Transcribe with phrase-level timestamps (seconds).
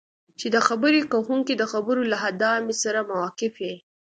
[0.39, 3.73] چې د خبرې کوونکي د خبرو له ادامې سره موافق یې.